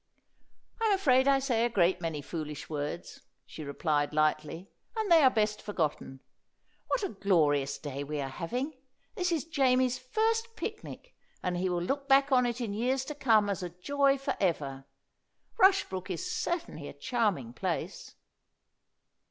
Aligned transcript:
"I'm 0.81 0.93
afraid 0.93 1.27
I 1.27 1.37
say 1.37 1.63
a 1.63 1.69
great 1.69 2.01
many 2.01 2.23
foolish 2.23 2.67
words," 2.71 3.19
she 3.45 3.63
replied 3.63 4.13
lightly. 4.15 4.71
"And 4.97 5.11
they 5.11 5.21
are 5.21 5.29
best 5.29 5.61
forgotten. 5.61 6.21
What 6.87 7.03
a 7.03 7.09
glorious 7.09 7.77
day 7.77 8.03
we 8.03 8.19
are 8.19 8.27
having! 8.27 8.81
This 9.13 9.31
is 9.31 9.45
Jamie's 9.45 9.99
first 9.99 10.55
picnic, 10.55 11.13
and 11.43 11.55
he 11.55 11.69
will 11.69 11.83
look 11.83 12.07
back 12.07 12.31
on 12.31 12.47
it 12.47 12.59
in 12.59 12.73
years 12.73 13.05
to 13.05 13.13
come 13.13 13.47
as 13.47 13.61
a 13.61 13.69
joy 13.69 14.17
for 14.17 14.35
ever. 14.39 14.85
Rushbrook 15.59 16.09
is 16.09 16.31
certainly 16.31 16.87
a 16.87 16.93
charming 16.93 17.53
place." 17.53 18.15